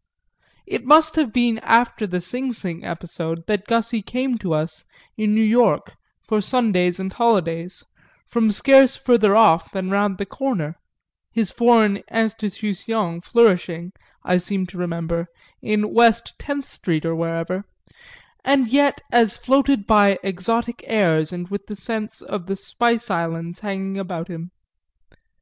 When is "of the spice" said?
22.22-23.10